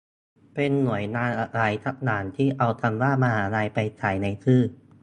[0.53, 4.61] เป็นหน่วยงานอะไรสักอย่างที่เอาคำว่า "มหาวิทยาลัย" ไปใส่ในชื่อ